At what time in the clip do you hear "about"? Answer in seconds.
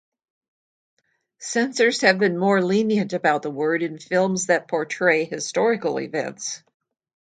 3.13-3.43